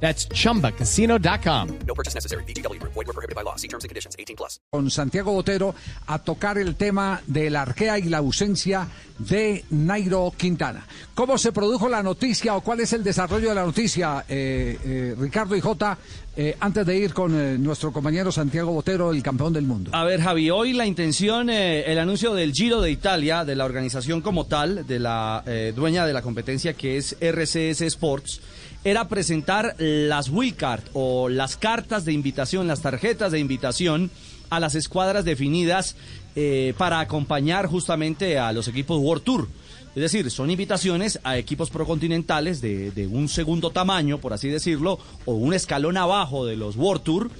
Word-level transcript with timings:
That's 0.00 0.28
chumbacasino.com. 0.28 1.68
No 1.86 1.94
purchase 1.94 2.14
necessary. 2.14 2.44
BGW. 2.44 2.80
Void 2.82 3.06
were 3.06 3.12
prohibited 3.12 3.34
by 3.34 3.42
law. 3.42 3.56
See 3.56 3.68
terms 3.68 3.84
and 3.84 3.88
conditions. 3.88 4.14
18 4.18 4.36
plus. 4.36 4.60
con 4.70 4.90
Santiago 4.90 5.32
Botero 5.32 5.74
a 6.06 6.18
tocar 6.18 6.58
el 6.58 6.74
tema 6.76 7.20
de 7.26 7.50
la 7.50 7.62
arquea 7.62 7.98
y 7.98 8.04
la 8.04 8.18
ausencia 8.18 8.88
de 9.18 9.64
Nairo 9.70 10.32
Quintana. 10.36 10.86
¿Cómo 11.14 11.38
se 11.38 11.50
produjo 11.52 11.88
la 11.88 12.02
noticia 12.02 12.54
o 12.56 12.60
cuál 12.60 12.80
es 12.80 12.92
el 12.92 13.02
desarrollo 13.02 13.48
de 13.48 13.54
la 13.54 13.64
noticia, 13.64 14.24
eh, 14.28 14.78
eh, 14.84 15.14
Ricardo 15.18 15.56
y 15.56 15.60
Jota, 15.62 15.96
eh, 16.36 16.54
antes 16.60 16.84
de 16.84 16.96
ir 16.98 17.14
con 17.14 17.34
eh, 17.34 17.56
nuestro 17.56 17.90
compañero 17.92 18.30
Santiago 18.30 18.72
Botero, 18.72 19.10
el 19.12 19.22
campeón 19.22 19.54
del 19.54 19.64
mundo? 19.64 19.90
A 19.94 20.04
ver, 20.04 20.20
Javi, 20.20 20.50
hoy 20.50 20.74
la 20.74 20.84
intención, 20.84 21.48
eh, 21.48 21.84
el 21.90 21.98
anuncio 21.98 22.34
del 22.34 22.52
Giro 22.52 22.82
de 22.82 22.90
Italia, 22.90 23.46
de 23.46 23.56
la 23.56 23.64
organización 23.64 24.20
como 24.20 24.44
tal, 24.44 24.86
de 24.86 24.98
la 24.98 25.42
eh, 25.46 25.72
dueña 25.74 26.04
de 26.06 26.12
la 26.12 26.20
competencia 26.20 26.74
que 26.74 26.98
es 26.98 27.16
RCS 27.20 27.80
Sports, 27.82 28.42
era 28.86 29.08
presentar 29.08 29.74
las 29.78 30.28
wildcard 30.28 30.84
o 30.92 31.28
las 31.28 31.56
cartas 31.56 32.04
de 32.04 32.12
invitación, 32.12 32.68
las 32.68 32.82
tarjetas 32.82 33.32
de 33.32 33.40
invitación 33.40 34.12
a 34.48 34.60
las 34.60 34.76
escuadras 34.76 35.24
definidas 35.24 35.96
eh, 36.36 36.72
para 36.78 37.00
acompañar 37.00 37.66
justamente 37.66 38.38
a 38.38 38.52
los 38.52 38.68
equipos 38.68 39.00
World 39.00 39.24
Tour. 39.24 39.48
Es 39.96 40.02
decir, 40.02 40.30
son 40.30 40.52
invitaciones 40.52 41.18
a 41.24 41.36
equipos 41.36 41.68
procontinentales 41.70 42.60
de, 42.60 42.92
de 42.92 43.08
un 43.08 43.28
segundo 43.28 43.70
tamaño, 43.70 44.18
por 44.18 44.32
así 44.32 44.50
decirlo, 44.50 45.00
o 45.24 45.34
un 45.34 45.52
escalón 45.52 45.96
abajo 45.96 46.46
de 46.46 46.54
los 46.54 46.76
World 46.76 47.02
Tour. 47.02 47.30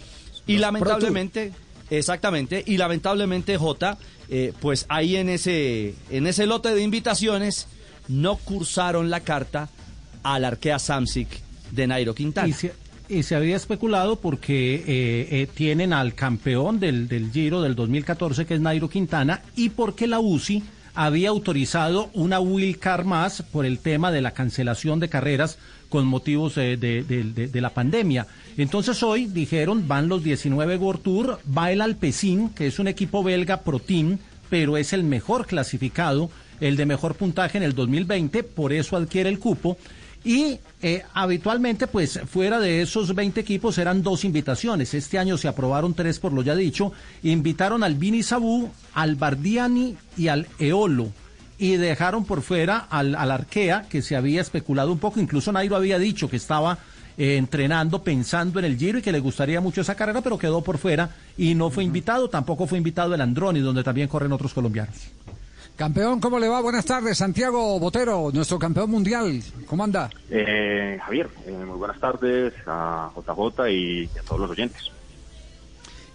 Y 0.48 0.55
Los 0.55 0.63
lamentablemente, 0.63 1.53
exactamente, 1.91 2.65
y 2.67 2.77
lamentablemente, 2.77 3.57
J, 3.57 3.98
eh, 4.31 4.53
pues 4.61 4.85
ahí 4.89 5.15
en 5.15 5.29
ese, 5.29 5.95
en 6.11 6.27
ese 6.27 6.45
lote 6.47 6.75
de 6.75 6.83
invitaciones 6.83 7.69
no 8.09 8.35
cursaron 8.35 9.11
la 9.11 9.20
carta 9.20 9.69
al 10.27 10.45
arquea 10.45 10.81
Samsic 10.81 11.45
de 11.70 11.86
Nairo 11.86 12.14
Quintana. 12.14 12.48
Y 13.09 13.22
se, 13.22 13.36
había 13.36 13.55
especulado 13.56 14.17
porque 14.17 14.75
eh, 14.77 15.28
eh, 15.31 15.48
tienen 15.55 15.92
al 15.92 16.14
campeón 16.14 16.81
del, 16.81 17.06
del 17.06 17.31
Giro 17.31 17.62
del 17.62 17.77
2014, 17.77 18.47
que 18.47 18.55
es 18.55 18.61
Nairo 18.61 18.89
Quintana, 18.89 19.42
y 19.55 19.69
porque 19.69 20.08
la 20.08 20.19
UCI 20.19 20.64
había 20.95 21.28
autorizado 21.28 22.11
una 22.14 22.41
wildcard 22.41 23.05
más 23.05 23.42
por 23.42 23.64
el 23.67 23.78
tema 23.78 24.11
de 24.11 24.23
la 24.23 24.33
cancelación 24.33 24.98
de 24.98 25.08
carreras 25.08 25.58
con 25.89 26.05
motivos 26.06 26.56
eh, 26.56 26.77
de, 26.77 27.05
de- 27.05 27.61
la 27.61 27.70
pandemia. 27.70 28.27
Entonces 28.56 29.03
hoy 29.05 29.27
dijeron, 29.27 29.86
van 29.86 30.08
los 30.08 30.25
19 30.25 30.77
World 30.77 31.03
Tour, 31.03 31.39
va 31.56 31.70
el 31.70 31.83
Alpecin, 31.83 32.48
que 32.48 32.67
es 32.67 32.78
un 32.80 32.89
equipo 32.89 33.23
belga 33.23 33.61
Pro 33.61 33.78
Team, 33.78 34.19
pero 34.51 34.77
es 34.77 34.92
el 34.92 35.05
mejor 35.05 35.47
clasificado, 35.47 36.28
el 36.61 36.77
de 36.77 36.86
mejor 36.86 37.14
puntaje 37.14 37.58
en 37.58 37.62
el 37.64 37.75
2020, 37.75 38.42
por 38.42 38.73
eso 38.73 38.97
adquiere 38.97 39.28
el 39.28 39.39
cupo. 39.39 39.77
Y 40.27 40.59
eh, 40.83 41.05
habitualmente, 41.15 41.87
pues 41.87 42.19
fuera 42.27 42.59
de 42.59 42.83
esos 42.83 43.15
20 43.15 43.39
equipos 43.39 43.79
eran 43.79 44.03
dos 44.03 44.25
invitaciones. 44.25 44.93
Este 44.93 45.21
año 45.21 45.39
se 45.39 45.47
aprobaron 45.47 45.95
tres, 45.95 46.19
por 46.19 46.33
lo 46.33 46.43
ya 46.43 46.57
dicho. 46.57 46.93
Invitaron 47.23 47.85
al 47.85 47.95
Vini 47.95 48.25
Sabú, 48.25 48.69
al 48.93 49.15
Bardiani 49.15 49.97
y 50.17 50.27
al 50.27 50.49
Eolo. 50.59 51.13
Y 51.59 51.77
dejaron 51.77 52.25
por 52.25 52.43
fuera 52.43 52.89
al, 52.91 53.15
al 53.15 53.31
Arkea, 53.31 53.87
que 53.89 54.03
se 54.03 54.17
había 54.17 54.41
especulado 54.41 54.91
un 54.91 54.98
poco. 54.98 55.20
Incluso 55.20 55.53
Nairo 55.53 55.77
había 55.77 55.97
dicho 55.97 56.29
que 56.29 56.39
estaba 56.39 56.77
eh, 57.17 57.36
entrenando, 57.36 58.03
pensando 58.03 58.59
en 58.59 58.65
el 58.65 58.77
Giro 58.77 58.98
y 58.98 59.03
que 59.03 59.13
le 59.13 59.20
gustaría 59.20 59.61
mucho 59.61 59.83
esa 59.83 59.95
carrera, 59.95 60.23
pero 60.23 60.39
quedó 60.39 60.61
por 60.61 60.79
fuera 60.79 61.09
y 61.39 61.55
no 61.55 61.70
fue 61.70 61.85
invitado. 61.85 62.29
Tampoco 62.29 62.67
fue 62.67 62.79
invitado 62.79 63.15
el 63.15 63.20
Androni, 63.20 63.61
donde 63.61 63.85
también 63.85 64.09
corren 64.09 64.33
otros 64.33 64.53
colombianos. 64.53 64.97
Campeón, 65.77 66.20
¿cómo 66.20 66.39
le 66.39 66.48
va? 66.48 66.63
Buenas 66.63 66.87
tardes, 66.87 67.19
Santiago 67.19 67.79
Botero, 67.79 68.31
nuestro 68.33 68.59
campeón 68.59 68.91
mundial. 68.91 69.42
¿Cómo 69.67 69.85
anda? 69.85 70.09
Eh, 70.31 70.98
Javier, 71.05 71.29
eh, 71.47 71.53
muy 71.53 71.77
buenas 71.77 72.01
tardes 72.01 72.55
a 72.67 73.11
JJ 73.14 73.70
y 73.70 74.09
a 74.19 74.23
todos 74.23 74.41
los 74.41 74.51
oyentes. 74.51 74.91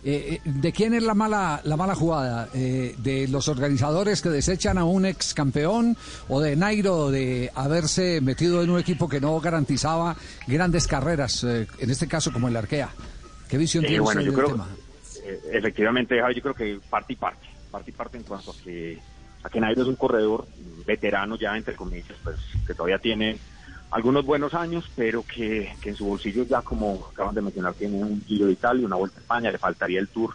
Eh, 0.04 0.34
eh, 0.34 0.42
¿De 0.46 0.72
quién 0.72 0.96
es 0.96 1.04
la 1.04 1.14
mala, 1.14 1.62
la 1.64 1.78
mala 1.78 1.94
jugada? 1.94 2.50
Eh, 2.56 2.96
¿De 2.98 3.28
los 3.28 3.48
organizadores 3.50 4.24
que 4.24 4.30
desechan 4.30 4.80
a 4.80 4.84
un 4.84 5.06
ex 5.06 5.36
campeón 5.36 5.96
o 6.28 6.42
de 6.42 6.56
Nairo 6.56 7.12
de 7.12 7.52
haberse 7.54 8.20
metido 8.20 8.64
en 8.64 8.72
un 8.72 8.80
equipo 8.80 9.08
que 9.08 9.22
no 9.22 9.40
garantizaba 9.40 10.16
grandes 10.48 10.88
carreras, 10.88 11.44
en 11.44 11.90
este 11.90 12.08
caso 12.08 12.34
como 12.34 12.48
el 12.48 12.58
Arkea? 12.58 12.90
¿Qué 13.48 13.60
visión 13.60 13.84
tiene 13.84 14.00
bueno, 14.00 14.22
usted 14.22 14.32
yo 14.32 14.38
del 14.38 14.46
creo, 14.46 14.58
tema? 14.58 14.68
efectivamente, 15.52 16.20
Javier, 16.20 16.36
yo 16.36 16.42
creo 16.42 16.56
que 16.56 16.80
parte 16.90 17.14
y 17.14 17.16
parte, 17.16 17.48
parte 17.70 17.92
y 17.92 17.94
parte 17.94 18.18
en 18.18 18.24
cuanto 18.24 18.52
a 18.52 18.56
que, 18.64 18.98
a 19.44 19.50
que 19.50 19.60
Nairo 19.60 19.82
es 19.82 19.88
un 19.88 19.96
corredor 19.96 20.46
veterano 20.86 21.36
ya, 21.36 21.56
entre 21.58 21.76
comillas, 21.76 22.18
pues 22.24 22.38
que 22.66 22.74
todavía 22.74 23.00
tiene 23.00 23.38
algunos 23.92 24.26
buenos 24.26 24.54
años, 24.54 24.90
pero 24.96 25.24
que, 25.24 25.74
que 25.82 25.90
en 25.90 25.96
su 25.96 26.06
bolsillo 26.06 26.44
ya, 26.44 26.62
como 26.62 27.10
acaban 27.12 27.36
de 27.36 27.42
mencionar, 27.42 27.74
tiene 27.74 27.98
un 27.98 28.22
Giro 28.26 28.48
de 28.48 28.54
Italia, 28.54 28.86
una 28.86 28.96
Vuelta 28.96 29.18
a 29.18 29.22
España, 29.22 29.52
le 29.52 29.58
faltaría 29.58 30.00
el 30.00 30.08
Tour. 30.08 30.34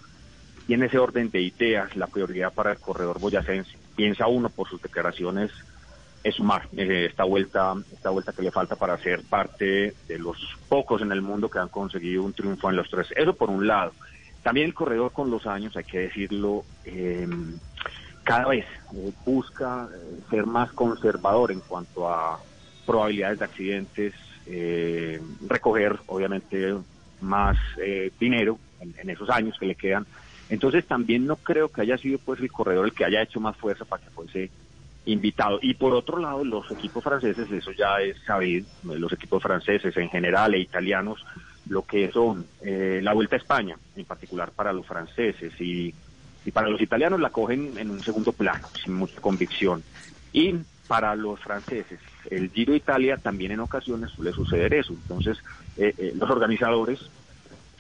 Y 0.69 0.75
en 0.75 0.83
ese 0.83 0.99
orden 0.99 1.31
de 1.31 1.41
ideas, 1.41 1.97
la 1.97 2.07
prioridad 2.07 2.53
para 2.53 2.73
el 2.73 2.79
corredor 2.79 3.19
boyacense, 3.19 3.71
piensa 3.95 4.27
uno 4.27 4.51
por 4.51 4.69
sus 4.69 4.83
declaraciones, 4.83 5.51
es 6.23 6.35
sumar 6.35 6.69
eh, 6.77 7.07
esta 7.09 7.23
vuelta 7.23 7.75
esta 7.93 8.11
vuelta 8.11 8.33
que 8.33 8.43
le 8.43 8.51
falta 8.51 8.75
para 8.75 8.99
ser 8.99 9.23
parte 9.23 9.95
de 10.09 10.19
los 10.19 10.37
pocos 10.69 11.01
en 11.01 11.13
el 11.13 11.23
mundo 11.23 11.49
que 11.49 11.61
han 11.61 11.69
conseguido 11.69 12.25
un 12.25 12.33
triunfo 12.33 12.69
en 12.69 12.77
los 12.77 12.91
tres. 12.91 13.07
Eso 13.15 13.35
por 13.35 13.49
un 13.49 13.67
lado. 13.67 13.93
También 14.43 14.67
el 14.67 14.75
corredor 14.75 15.13
con 15.13 15.31
los 15.31 15.47
años, 15.47 15.77
hay 15.77 15.85
que 15.85 16.01
decirlo, 16.01 16.65
eh, 16.85 17.29
cada 18.27 18.49
vez 18.49 18.67
eh, 18.93 19.13
busca 19.25 19.89
eh, 19.89 20.21
ser 20.29 20.47
más 20.47 20.73
conservador 20.73 21.53
en 21.53 21.61
cuanto 21.61 22.09
a 22.13 22.41
probabilidades 22.85 23.39
de 23.39 23.45
accidentes, 23.45 24.15
eh, 24.47 25.21
recoger 25.47 25.97
obviamente 26.07 26.75
más 27.21 27.57
eh, 27.81 28.11
dinero 28.19 28.59
en, 28.81 29.09
esos 29.09 29.31
años 29.31 29.57
que 29.59 29.67
le 29.67 29.77
quedan. 29.77 30.07
Entonces 30.49 30.85
también 30.87 31.25
no 31.27 31.37
creo 31.37 31.69
que 31.69 31.83
haya 31.83 31.97
sido 31.99 32.19
pues 32.19 32.41
el 32.41 32.51
corredor 32.51 32.87
el 32.87 32.93
que 32.93 33.05
haya 33.05 33.23
hecho 33.23 33.41
más 33.41 33.57
fuerza 33.57 33.85
para 33.85 34.03
que 34.03 34.11
fuese 34.11 34.51
invitado. 35.05 35.61
Y 35.63 35.75
por 35.75 35.95
otro 35.95 36.19
lado, 36.19 36.45
los 36.45 36.69
equipos 36.73 37.05
franceses, 37.05 37.51
eso 37.51 37.71
ya 37.73 38.01
es 38.01 38.17
sabido, 38.27 38.67
los 38.83 39.13
equipos 39.13 39.43
franceses 39.43 39.97
en 39.97 40.09
general 40.11 40.55
e 40.55 40.59
italianos, 40.59 41.25
lo 41.69 41.83
que 41.83 42.11
son 42.11 42.45
eh, 42.61 43.01
la 43.03 43.13
Vuelta 43.13 43.37
a 43.37 43.39
España, 43.39 43.77
en 43.95 44.05
particular 44.05 44.51
para 44.51 44.73
los 44.73 44.85
franceses 44.85 45.53
y, 45.61 45.95
y 46.47 46.53
para 46.53 46.69
los 46.69 46.81
italianos 46.81 47.21
la 47.21 47.31
cogen 47.31 47.77
en 47.77 47.91
un 47.91 48.01
segundo 48.01 48.33
plano, 48.33 48.67
sin 48.83 48.95
mucha 48.95 49.21
convicción. 49.21 49.83
Y 50.33 50.55
para 50.87 51.15
los 51.17 51.41
franceses, 51.41 51.99
el 52.31 52.51
Giro 52.51 52.75
Italia 52.75 53.17
también 53.17 53.51
en 53.51 53.61
ocasiones 53.61 54.13
suele 54.13 54.33
suceder 54.33 54.73
eso. 54.73 54.93
Entonces, 54.93 55.39
eh, 55.77 55.93
eh, 55.99 56.13
los 56.15 56.31
organizadores 56.31 57.11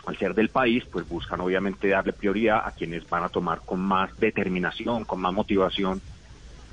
al 0.06 0.16
ser 0.16 0.34
del 0.34 0.48
país, 0.48 0.84
pues 0.90 1.08
buscan 1.08 1.40
obviamente 1.40 1.88
darle 1.88 2.12
prioridad 2.12 2.62
a 2.64 2.70
quienes 2.70 3.08
van 3.08 3.24
a 3.24 3.28
tomar 3.28 3.60
con 3.66 3.80
más 3.80 4.16
determinación, 4.18 5.04
con 5.04 5.20
más 5.20 5.32
motivación 5.32 6.00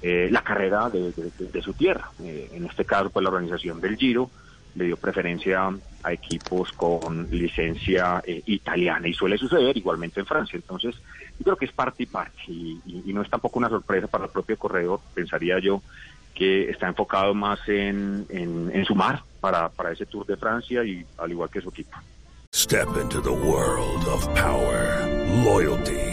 eh, 0.01 0.29
la 0.31 0.43
carrera 0.43 0.89
de 0.89 1.61
su 1.63 1.73
tierra. 1.73 2.11
Eh, 2.21 2.49
en 2.53 2.65
este 2.65 2.85
caso, 2.85 3.09
pues 3.09 3.23
la 3.23 3.29
organización 3.29 3.81
del 3.81 3.97
Giro 3.97 4.29
le 4.75 4.85
dio 4.85 4.97
preferencia 4.97 5.69
a 6.03 6.13
equipos 6.13 6.71
con 6.73 7.29
licencia 7.31 8.21
eh, 8.25 8.41
italiana 8.45 9.07
y 9.07 9.13
suele 9.13 9.37
suceder 9.37 9.75
igualmente 9.77 10.19
en 10.19 10.25
Francia. 10.25 10.57
Entonces, 10.57 10.95
yo 11.39 11.43
creo 11.43 11.55
que 11.55 11.65
es 11.65 11.71
parte 11.71 12.03
y 12.03 12.05
parte 12.05 12.41
y, 12.47 12.81
no 13.13 13.21
es 13.21 13.29
tampoco 13.29 13.59
una 13.59 13.69
sorpresa 13.69 14.07
para 14.07 14.25
el 14.25 14.31
propio 14.31 14.57
corredor, 14.57 14.99
pensaría 15.13 15.59
yo 15.59 15.81
que 16.33 16.69
está 16.69 16.87
enfocado 16.87 17.33
más 17.35 17.59
en, 17.67 18.25
en, 18.29 18.71
en 18.73 18.85
sumar 18.85 19.21
para, 19.39 19.69
para 19.69 19.91
ese 19.91 20.07
Tour 20.07 20.25
de 20.25 20.35
Francia 20.35 20.83
y 20.83 21.05
al 21.17 21.31
igual 21.31 21.49
que 21.49 21.61
su 21.61 21.69
equipo. 21.69 21.97
Step 22.55 22.87
into 23.01 23.19
the 23.19 23.31
world 23.31 24.07
of 24.07 24.27
power, 24.35 25.07
loyalty, 25.43 26.12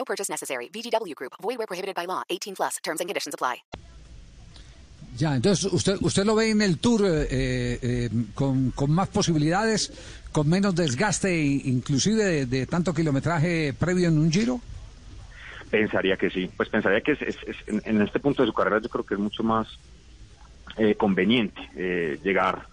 No 0.00 0.04
purchase 0.06 0.32
necessary. 0.32 0.70
VGW 0.72 1.14
Group. 1.14 1.32
Void 1.42 1.58
where 1.58 1.66
prohibited 1.66 1.94
by 1.94 2.06
law. 2.06 2.22
18 2.30 2.54
plus. 2.56 2.78
Terms 2.82 3.00
and 3.02 3.08
conditions 3.08 3.34
apply. 3.34 3.62
Ya, 5.18 5.34
entonces 5.36 5.70
usted 5.70 5.96
usted 6.00 6.24
lo 6.24 6.34
ve 6.36 6.48
en 6.50 6.62
el 6.62 6.78
Tour 6.78 7.02
eh, 7.04 7.28
eh, 7.82 8.08
con, 8.34 8.70
con 8.70 8.90
más 8.92 9.08
posibilidades, 9.08 9.92
con 10.32 10.48
menos 10.48 10.74
desgaste, 10.74 11.36
inclusive 11.36 12.24
de, 12.24 12.46
de 12.46 12.66
tanto 12.66 12.94
kilometraje 12.94 13.74
previo 13.74 14.08
en 14.08 14.16
un 14.18 14.30
Giro. 14.32 14.60
Pensaría 15.70 16.16
que 16.16 16.30
sí, 16.30 16.48
pues 16.56 16.68
pensaría 16.70 17.00
que 17.02 17.12
es, 17.12 17.22
es- 17.22 17.36
es- 17.46 17.56
en, 17.68 17.82
en 17.84 18.00
este 18.02 18.18
punto 18.20 18.42
de 18.42 18.48
su 18.48 18.54
carrera 18.54 18.80
yo 18.80 18.88
creo 18.88 19.04
que 19.04 19.14
es 19.14 19.20
mucho 19.20 19.42
más 19.42 19.66
eh, 20.78 20.94
conveniente 20.94 21.60
eh, 21.76 22.18
llegar 22.24 22.66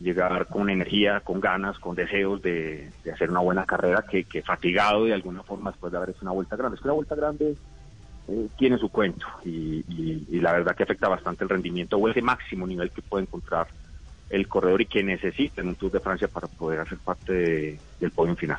llegar 0.00 0.46
con 0.48 0.68
energía, 0.68 1.20
con 1.20 1.40
ganas, 1.40 1.78
con 1.78 1.94
deseos 1.96 2.42
de, 2.42 2.90
de 3.02 3.12
hacer 3.12 3.30
una 3.30 3.40
buena 3.40 3.64
carrera 3.64 4.04
que, 4.08 4.24
que 4.24 4.42
fatigado 4.42 5.04
de 5.04 5.14
alguna 5.14 5.42
forma 5.42 5.70
después 5.70 5.90
de 5.90 5.96
haber 5.98 6.10
hecho 6.10 6.20
una 6.22 6.32
vuelta 6.32 6.56
grande. 6.56 6.76
Es 6.76 6.82
que 6.82 6.88
la 6.88 6.94
vuelta 6.94 7.14
grande 7.14 7.56
eh, 8.28 8.48
tiene 8.58 8.76
su 8.78 8.88
cuento 8.90 9.24
y, 9.44 9.84
y- 9.88 10.26
y 10.30 10.40
la 10.40 10.52
verdad 10.52 10.76
que 10.76 10.82
afecta 10.82 11.08
bastante 11.08 11.44
el 11.44 11.50
rendimiento 11.50 11.96
o 11.96 12.08
ese 12.08 12.20
máximo 12.22 12.66
nivel 12.66 12.90
que 12.90 13.00
puede 13.02 13.22
encontrar 13.24 13.68
el 14.28 14.48
corredor 14.48 14.82
y 14.82 14.86
que 14.86 15.02
necesita 15.04 15.60
en 15.62 15.68
un 15.68 15.76
Tour 15.76 15.92
de 15.92 16.00
Francia 16.00 16.28
para 16.28 16.48
poder 16.48 16.80
hacer 16.80 16.98
parte 16.98 17.32
de- 17.32 17.80
del 18.00 18.10
podio 18.10 18.34
final. 18.36 18.58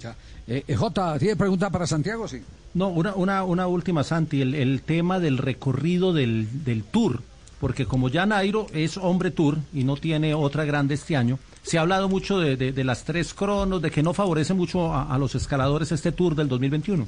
Ya. 0.00 0.16
Eh, 0.48 0.64
eh, 0.66 0.74
Jota, 0.74 1.18
¿tiene 1.18 1.36
pregunta 1.36 1.70
para 1.70 1.86
Santiago? 1.86 2.26
Sí. 2.26 2.42
No, 2.74 2.88
una, 2.88 3.14
una, 3.14 3.44
una 3.44 3.66
última, 3.68 4.02
Santi, 4.02 4.42
el, 4.42 4.54
el 4.56 4.82
tema 4.82 5.20
del 5.20 5.38
recorrido 5.38 6.12
del, 6.12 6.64
del 6.64 6.82
Tour, 6.82 7.20
porque 7.60 7.86
como 7.86 8.08
ya 8.08 8.26
Nairo 8.26 8.66
es 8.72 8.96
hombre 8.96 9.30
Tour 9.30 9.56
y 9.72 9.84
no 9.84 9.96
tiene 9.96 10.34
otra 10.34 10.64
grande 10.64 10.94
este 10.94 11.16
año, 11.16 11.38
se 11.62 11.78
ha 11.78 11.82
hablado 11.82 12.08
mucho 12.08 12.38
de, 12.38 12.56
de- 12.56 12.72
de 12.72 12.84
las 12.84 13.04
tres 13.04 13.32
cronos, 13.34 13.80
de 13.80 13.90
que 13.90 14.02
no 14.02 14.12
favorece 14.12 14.52
mucho 14.54 14.92
a, 14.92 15.14
a 15.14 15.18
los 15.18 15.34
escaladores 15.34 15.92
este 15.92 16.12
Tour 16.12 16.34
del 16.34 16.48
2021. 16.48 17.06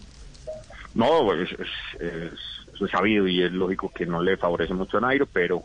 No, 0.95 1.33
es, 1.35 1.51
es- 1.53 2.01
es- 2.01 2.33
eso 2.75 2.85
es 2.85 2.91
sabido 2.91 3.27
y 3.27 3.43
es 3.43 3.53
lógico 3.53 3.91
que 3.95 4.05
no 4.07 4.23
le 4.23 4.37
favorece 4.37 4.75
mucho 4.75 4.99
a 4.99 5.01
Nairo, 5.01 5.27
pero 5.27 5.65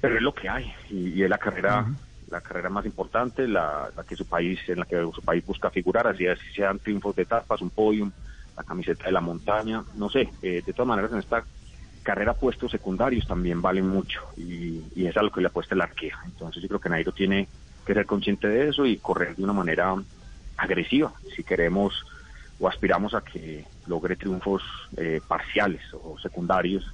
pero 0.00 0.16
es 0.16 0.22
lo 0.22 0.34
que 0.34 0.48
hay 0.48 0.70
y, 0.90 1.08
y 1.10 1.22
es 1.22 1.30
la 1.30 1.38
carrera 1.38 1.86
la 2.30 2.40
carrera 2.40 2.68
más 2.70 2.84
importante, 2.86 3.46
la, 3.46 3.90
la 3.96 4.02
que 4.02 4.16
su 4.16 4.24
país 4.24 4.58
en 4.68 4.80
la 4.80 4.86
que 4.86 4.96
su 5.14 5.22
país 5.22 5.44
busca 5.46 5.70
figurar, 5.70 6.06
así, 6.06 6.26
así 6.26 6.42
sean 6.56 6.78
triunfos 6.78 7.14
de 7.14 7.22
etapas, 7.22 7.60
un 7.60 7.70
podium, 7.70 8.10
la 8.56 8.62
camiseta 8.64 9.04
de 9.04 9.12
la 9.12 9.20
montaña, 9.20 9.84
no 9.94 10.08
sé, 10.08 10.32
eh, 10.42 10.62
de 10.64 10.72
todas 10.72 10.88
maneras 10.88 11.12
en 11.12 11.18
esta 11.18 11.44
carrera 12.04 12.34
puestos 12.34 12.70
secundarios 12.70 13.26
también 13.26 13.60
valen 13.60 13.88
mucho 13.88 14.20
y, 14.36 14.84
es 14.94 15.16
a 15.16 15.22
lo 15.22 15.32
que 15.32 15.40
le 15.40 15.48
apuesta 15.48 15.74
el 15.74 15.80
arquero. 15.80 16.16
Entonces 16.24 16.62
yo 16.62 16.68
creo 16.68 16.80
que 16.80 16.88
Nairo 16.88 17.10
tiene 17.10 17.48
que 17.84 17.94
ser 17.94 18.06
consciente 18.06 18.46
de 18.46 18.68
eso 18.68 18.86
y 18.86 18.98
correr 18.98 19.34
de 19.34 19.42
una 19.42 19.52
manera 19.52 19.96
agresiva 20.56 21.12
si 21.34 21.42
queremos 21.42 21.92
o 22.60 22.68
aspiramos 22.68 23.14
a 23.14 23.22
que 23.22 23.66
logre 23.86 24.14
triunfos 24.14 24.62
eh, 24.96 25.20
parciales 25.26 25.82
o 25.92 26.16
secundarios 26.20 26.84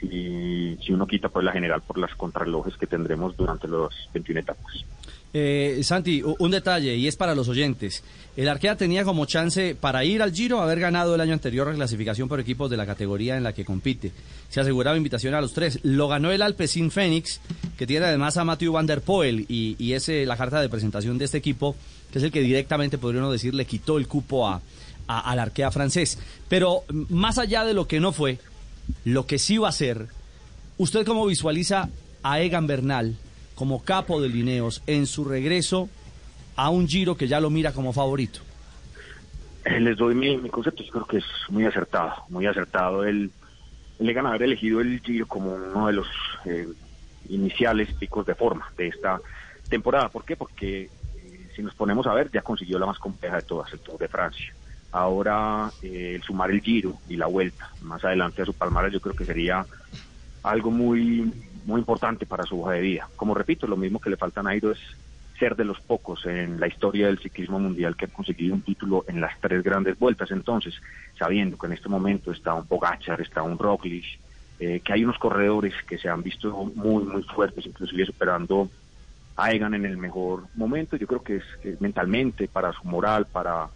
si, 0.00 0.76
si 0.84 0.92
uno 0.92 1.06
quita 1.06 1.28
pues 1.28 1.44
la 1.44 1.52
general 1.52 1.82
por 1.82 1.98
las 1.98 2.14
contrarrelojes 2.14 2.76
que 2.76 2.86
tendremos 2.86 3.36
durante 3.36 3.68
las 3.68 3.88
21 4.14 4.40
etapas. 4.40 4.84
Eh, 5.34 5.80
Santi, 5.82 6.22
un 6.24 6.50
detalle 6.50 6.96
y 6.96 7.06
es 7.06 7.14
para 7.16 7.34
los 7.34 7.48
oyentes. 7.48 8.02
El 8.34 8.48
Arkea 8.48 8.76
tenía 8.76 9.04
como 9.04 9.26
chance 9.26 9.74
para 9.78 10.02
ir 10.04 10.22
al 10.22 10.32
Giro 10.32 10.60
haber 10.62 10.80
ganado 10.80 11.14
el 11.14 11.20
año 11.20 11.34
anterior 11.34 11.66
la 11.68 11.74
clasificación 11.74 12.28
por 12.28 12.40
equipos 12.40 12.70
de 12.70 12.78
la 12.78 12.86
categoría 12.86 13.36
en 13.36 13.42
la 13.42 13.52
que 13.52 13.64
compite. 13.64 14.10
Se 14.48 14.60
aseguraba 14.60 14.96
invitación 14.96 15.34
a 15.34 15.40
los 15.42 15.52
tres. 15.52 15.80
Lo 15.82 16.08
ganó 16.08 16.30
el 16.30 16.40
Alpecin 16.40 16.90
Phoenix, 16.90 17.40
que 17.76 17.86
tiene 17.86 18.06
además 18.06 18.38
a 18.38 18.44
Matthew 18.44 18.72
Van 18.72 18.86
Der 18.86 19.02
Poel 19.02 19.44
y, 19.50 19.76
y 19.78 19.92
es 19.92 20.08
eh, 20.08 20.24
la 20.24 20.36
carta 20.38 20.62
de 20.62 20.70
presentación 20.70 21.18
de 21.18 21.26
este 21.26 21.36
equipo, 21.38 21.76
que 22.10 22.18
es 22.18 22.24
el 22.24 22.32
que 22.32 22.40
directamente, 22.40 22.96
podría 22.96 23.20
uno 23.20 23.30
decir, 23.30 23.54
le 23.54 23.66
quitó 23.66 23.98
el 23.98 24.08
cupo 24.08 24.48
a, 24.48 24.62
a- 25.08 25.30
al 25.30 25.38
Arkea 25.40 25.70
francés. 25.70 26.18
Pero 26.48 26.84
más 27.10 27.36
allá 27.36 27.64
de 27.66 27.74
lo 27.74 27.86
que 27.86 28.00
no 28.00 28.12
fue, 28.12 28.38
lo 29.04 29.26
que 29.26 29.38
sí 29.38 29.58
va 29.58 29.68
a 29.68 29.72
ser, 29.72 30.06
¿usted 30.76 31.06
cómo 31.06 31.26
visualiza 31.26 31.88
a 32.22 32.40
Egan 32.40 32.66
Bernal 32.66 33.16
como 33.54 33.82
capo 33.82 34.20
de 34.20 34.28
Lineos 34.28 34.82
en 34.86 35.06
su 35.06 35.24
regreso 35.24 35.88
a 36.56 36.70
un 36.70 36.88
Giro 36.88 37.16
que 37.16 37.28
ya 37.28 37.40
lo 37.40 37.50
mira 37.50 37.72
como 37.72 37.92
favorito? 37.92 38.40
Eh, 39.64 39.80
Les 39.80 39.96
doy 39.96 40.14
mi, 40.14 40.36
concepto, 40.50 40.82
yo 40.82 40.90
creo 40.90 41.06
que 41.06 41.18
es 41.18 41.24
muy 41.48 41.64
acertado, 41.64 42.24
muy 42.28 42.46
acertado 42.46 43.04
el, 43.04 43.30
el 43.98 44.08
Egan 44.08 44.26
haber 44.26 44.42
elegido 44.42 44.80
el 44.80 45.00
Giro 45.00 45.26
como 45.26 45.52
uno 45.54 45.86
de 45.86 45.92
los 45.92 46.06
eh, 46.44 46.68
iniciales 47.28 47.92
picos 47.94 48.26
de 48.26 48.34
forma 48.34 48.70
de 48.76 48.88
esta 48.88 49.20
temporada. 49.68 50.08
¿Por 50.08 50.24
qué? 50.24 50.36
Porque 50.36 50.82
eh, 50.82 51.50
si 51.54 51.62
nos 51.62 51.74
ponemos 51.74 52.06
a 52.06 52.14
ver, 52.14 52.30
ya 52.30 52.42
consiguió 52.42 52.78
la 52.78 52.86
más 52.86 52.98
compleja 52.98 53.36
de 53.36 53.42
todas, 53.42 53.72
el 53.72 53.80
Tour 53.80 53.98
de 53.98 54.08
Francia. 54.08 54.54
Ahora, 54.90 55.70
eh, 55.82 56.14
el 56.16 56.22
sumar 56.22 56.50
el 56.50 56.62
Giro 56.62 56.98
y 57.08 57.16
la 57.16 57.26
vuelta 57.26 57.70
más 57.82 58.04
adelante 58.04 58.42
a 58.42 58.46
su 58.46 58.54
palmarés, 58.54 58.92
yo 58.92 59.00
creo 59.00 59.14
que 59.14 59.24
sería 59.24 59.66
algo 60.42 60.70
muy 60.70 61.30
muy 61.68 61.80
importante 61.80 62.24
para 62.24 62.44
su 62.44 62.60
hoja 62.62 62.72
de 62.72 62.80
vida. 62.80 63.08
Como 63.14 63.34
repito, 63.34 63.66
lo 63.66 63.76
mismo 63.76 64.00
que 64.00 64.08
le 64.08 64.16
falta 64.16 64.40
a 64.40 64.42
Nairo 64.42 64.72
es 64.72 64.78
ser 65.38 65.54
de 65.54 65.66
los 65.66 65.78
pocos 65.80 66.24
en 66.24 66.58
la 66.58 66.66
historia 66.66 67.06
del 67.06 67.18
ciclismo 67.18 67.58
mundial 67.58 67.94
que 67.94 68.06
ha 68.06 68.08
conseguido 68.08 68.54
un 68.54 68.62
título 68.62 69.04
en 69.06 69.20
las 69.20 69.38
tres 69.40 69.62
grandes 69.62 69.98
vueltas. 69.98 70.30
Entonces, 70.30 70.74
sabiendo 71.18 71.58
que 71.58 71.66
en 71.66 71.74
este 71.74 71.90
momento 71.90 72.32
está 72.32 72.54
un 72.54 72.66
Pogachar, 72.66 73.20
está 73.20 73.42
un 73.42 73.58
Roglic, 73.58 74.18
eh, 74.58 74.80
que 74.82 74.92
hay 74.92 75.04
unos 75.04 75.18
corredores 75.18 75.74
que 75.86 75.98
se 75.98 76.08
han 76.08 76.22
visto 76.22 76.50
muy, 76.74 77.04
muy 77.04 77.22
fuertes, 77.22 77.66
inclusive 77.66 78.06
superando 78.06 78.68
a 79.36 79.52
Egan 79.52 79.74
en 79.74 79.84
el 79.84 79.96
mejor 79.96 80.46
momento, 80.56 80.96
yo 80.96 81.06
creo 81.06 81.22
que 81.22 81.36
es, 81.36 81.44
que 81.62 81.76
mentalmente, 81.78 82.48
para 82.48 82.72
su 82.72 82.82
moral, 82.88 83.26
para 83.26 83.68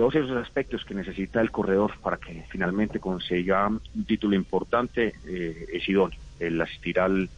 todos 0.00 0.14
esos 0.14 0.34
aspectos 0.38 0.82
que 0.86 0.94
necesita 0.94 1.42
el 1.42 1.50
corredor 1.50 1.92
para 2.02 2.16
que 2.16 2.42
finalmente 2.48 2.98
consiga 2.98 3.66
un 3.66 4.04
título 4.06 4.34
importante 4.34 5.12
eh, 5.26 5.66
es 5.74 5.86
idóneo, 5.86 6.18
el 6.38 6.58
asistir 6.58 6.98
al, 6.98 7.28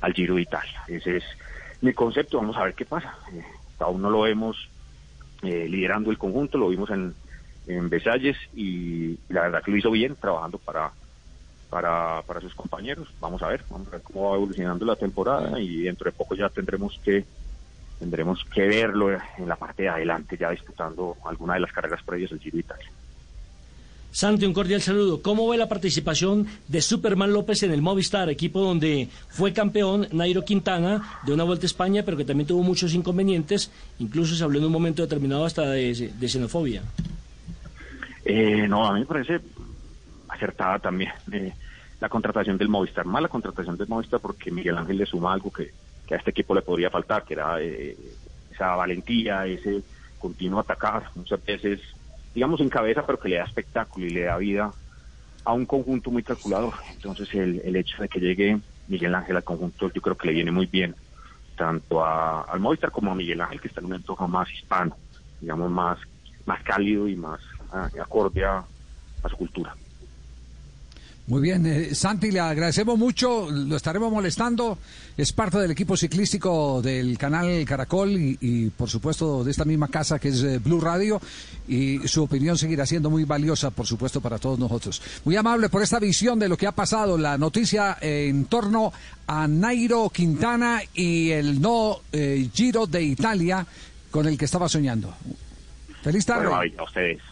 al 0.00 0.12
Giro 0.12 0.36
de 0.36 0.42
Italia. 0.42 0.84
Ese 0.86 1.16
es 1.16 1.24
mi 1.80 1.92
concepto, 1.92 2.36
vamos 2.36 2.56
a 2.56 2.62
ver 2.62 2.74
qué 2.74 2.84
pasa. 2.84 3.16
Eh, 3.32 3.42
aún 3.80 4.02
no 4.02 4.08
lo 4.08 4.20
vemos 4.20 4.68
eh, 5.42 5.66
liderando 5.68 6.12
el 6.12 6.18
conjunto, 6.18 6.58
lo 6.58 6.68
vimos 6.68 6.90
en, 6.90 7.12
en 7.66 7.88
Besalles 7.88 8.36
y, 8.54 9.18
la 9.28 9.40
verdad 9.40 9.60
que 9.64 9.72
lo 9.72 9.78
hizo 9.78 9.90
bien 9.90 10.14
trabajando 10.14 10.58
para, 10.58 10.92
para, 11.70 12.22
para 12.22 12.40
sus 12.40 12.54
compañeros. 12.54 13.08
Vamos 13.18 13.42
a 13.42 13.48
ver, 13.48 13.64
vamos 13.68 13.88
a 13.88 13.96
ver 13.96 14.02
cómo 14.02 14.30
va 14.30 14.36
evolucionando 14.36 14.84
la 14.84 14.94
temporada 14.94 15.58
y 15.58 15.82
dentro 15.82 16.08
de 16.08 16.16
poco 16.16 16.36
ya 16.36 16.48
tendremos 16.50 17.00
que 17.02 17.24
tendremos 18.02 18.44
que 18.52 18.62
verlo 18.62 19.12
en 19.12 19.46
la 19.46 19.54
parte 19.54 19.84
de 19.84 19.88
adelante, 19.88 20.36
ya 20.36 20.50
disputando 20.50 21.16
alguna 21.24 21.54
de 21.54 21.60
las 21.60 21.70
carreras 21.70 22.02
previas 22.02 22.30
del 22.30 22.40
Giro 22.40 22.56
de 22.56 22.60
Italia. 22.60 22.90
Santi, 24.10 24.44
un 24.44 24.52
cordial 24.52 24.82
saludo. 24.82 25.22
¿Cómo 25.22 25.48
ve 25.48 25.56
la 25.56 25.68
participación 25.68 26.48
de 26.66 26.82
Superman 26.82 27.32
López 27.32 27.62
en 27.62 27.70
el 27.70 27.80
Movistar, 27.80 28.28
equipo 28.28 28.60
donde 28.60 29.08
fue 29.28 29.52
campeón 29.52 30.08
Nairo 30.10 30.44
Quintana 30.44 31.20
de 31.24 31.32
una 31.32 31.44
Vuelta 31.44 31.64
a 31.64 31.66
España, 31.66 32.02
pero 32.04 32.16
que 32.16 32.24
también 32.24 32.48
tuvo 32.48 32.64
muchos 32.64 32.92
inconvenientes? 32.92 33.70
Incluso 34.00 34.34
se 34.34 34.42
habló 34.42 34.58
en 34.58 34.64
un 34.64 34.72
momento 34.72 35.02
determinado 35.02 35.44
hasta 35.44 35.70
de, 35.70 36.10
de 36.18 36.28
xenofobia. 36.28 36.82
Eh, 38.24 38.66
no, 38.68 38.84
a 38.84 38.94
mí 38.94 39.00
me 39.00 39.06
parece 39.06 39.40
acertada 40.28 40.80
también 40.80 41.12
eh, 41.30 41.52
la 42.00 42.08
contratación 42.08 42.58
del 42.58 42.68
Movistar. 42.68 43.06
Mala 43.06 43.28
contratación 43.28 43.76
del 43.76 43.86
Movistar 43.86 44.18
porque 44.18 44.50
Miguel 44.50 44.76
Ángel 44.76 44.98
le 44.98 45.06
suma 45.06 45.32
algo 45.32 45.52
que, 45.52 45.70
que 46.06 46.14
a 46.14 46.18
este 46.18 46.30
equipo 46.30 46.54
le 46.54 46.62
podría 46.62 46.90
faltar, 46.90 47.24
que 47.24 47.34
era 47.34 47.60
eh, 47.60 47.96
esa 48.50 48.74
valentía, 48.74 49.46
ese 49.46 49.82
continuo 50.18 50.60
atacar, 50.60 51.10
muchas 51.14 51.44
veces, 51.44 51.80
digamos, 52.34 52.60
en 52.60 52.68
cabeza, 52.68 53.04
pero 53.04 53.18
que 53.18 53.28
le 53.28 53.36
da 53.36 53.44
espectáculo 53.44 54.06
y 54.06 54.10
le 54.10 54.22
da 54.22 54.36
vida 54.36 54.72
a 55.44 55.52
un 55.52 55.66
conjunto 55.66 56.10
muy 56.10 56.22
calculador. 56.22 56.74
Entonces, 56.92 57.28
el, 57.34 57.60
el 57.64 57.76
hecho 57.76 58.00
de 58.00 58.08
que 58.08 58.20
llegue 58.20 58.60
Miguel 58.86 59.14
Ángel 59.14 59.36
al 59.36 59.44
conjunto, 59.44 59.90
yo 59.92 60.00
creo 60.00 60.16
que 60.16 60.28
le 60.28 60.34
viene 60.34 60.52
muy 60.52 60.66
bien, 60.66 60.94
tanto 61.56 62.04
a, 62.04 62.42
al 62.42 62.60
Movistar 62.60 62.90
como 62.90 63.10
a 63.10 63.14
Miguel 63.14 63.40
Ángel, 63.40 63.60
que 63.60 63.68
está 63.68 63.80
en 63.80 63.86
un 63.86 63.94
entorno 63.94 64.28
más 64.28 64.50
hispano, 64.52 64.96
digamos, 65.40 65.70
más, 65.70 65.98
más 66.46 66.62
cálido 66.62 67.08
y 67.08 67.16
más 67.16 67.40
ah, 67.72 67.88
acorde 68.00 68.44
a, 68.44 68.64
a 69.22 69.28
su 69.28 69.36
cultura. 69.36 69.74
Muy 71.24 71.40
bien, 71.40 71.64
eh, 71.66 71.94
Santi, 71.94 72.32
le 72.32 72.40
agradecemos 72.40 72.98
mucho, 72.98 73.48
lo 73.48 73.76
estaremos 73.76 74.10
molestando, 74.10 74.76
es 75.16 75.32
parte 75.32 75.58
del 75.58 75.70
equipo 75.70 75.96
ciclístico 75.96 76.82
del 76.82 77.16
canal 77.16 77.64
Caracol 77.64 78.10
y, 78.10 78.70
por 78.76 78.90
supuesto 78.90 79.44
de 79.44 79.52
esta 79.52 79.64
misma 79.64 79.86
casa 79.86 80.18
que 80.18 80.30
es 80.30 80.42
eh, 80.42 80.58
Blue 80.58 80.80
Radio 80.80 81.20
y 81.68 82.00
su 82.08 82.24
opinión 82.24 82.58
seguirá 82.58 82.86
siendo 82.86 83.08
muy 83.08 83.22
valiosa 83.22 83.70
por 83.70 83.86
supuesto 83.86 84.20
para 84.20 84.38
todos 84.38 84.58
nosotros. 84.58 85.00
Muy 85.24 85.36
amable 85.36 85.68
por 85.68 85.80
esta 85.82 86.00
visión 86.00 86.40
de 86.40 86.48
lo 86.48 86.56
que 86.56 86.66
ha 86.66 86.72
pasado, 86.72 87.16
la 87.16 87.38
noticia 87.38 87.98
en 88.00 88.46
torno 88.46 88.92
a 89.28 89.46
Nairo 89.46 90.10
Quintana 90.10 90.80
y 90.92 91.30
el 91.30 91.60
no 91.60 92.00
eh, 92.10 92.48
Giro 92.52 92.88
de 92.88 93.00
Italia 93.00 93.64
con 94.10 94.26
el 94.26 94.36
que 94.36 94.46
estaba 94.46 94.68
soñando. 94.68 95.14
Feliz 96.02 96.26
tarde. 96.26 96.48
A 96.76 96.82
ustedes. 96.82 97.31